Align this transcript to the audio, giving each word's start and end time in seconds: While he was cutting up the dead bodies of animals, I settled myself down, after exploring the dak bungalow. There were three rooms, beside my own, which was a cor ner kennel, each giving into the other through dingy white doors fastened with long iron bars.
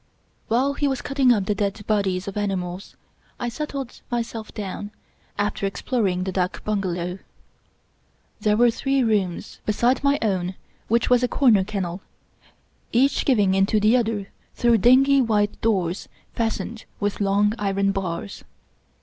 While 0.47 0.73
he 0.73 0.87
was 0.87 1.03
cutting 1.03 1.31
up 1.31 1.45
the 1.45 1.53
dead 1.53 1.85
bodies 1.85 2.27
of 2.27 2.35
animals, 2.35 2.95
I 3.39 3.49
settled 3.49 4.01
myself 4.09 4.51
down, 4.51 4.89
after 5.37 5.67
exploring 5.67 6.23
the 6.23 6.31
dak 6.31 6.63
bungalow. 6.65 7.19
There 8.39 8.57
were 8.57 8.71
three 8.71 9.03
rooms, 9.03 9.59
beside 9.63 10.03
my 10.03 10.17
own, 10.23 10.55
which 10.87 11.11
was 11.11 11.21
a 11.21 11.27
cor 11.27 11.51
ner 11.51 11.63
kennel, 11.63 12.01
each 12.91 13.25
giving 13.25 13.53
into 13.53 13.79
the 13.79 13.95
other 13.95 14.29
through 14.55 14.79
dingy 14.79 15.21
white 15.21 15.61
doors 15.61 16.09
fastened 16.33 16.85
with 16.99 17.21
long 17.21 17.53
iron 17.59 17.91
bars. 17.91 18.43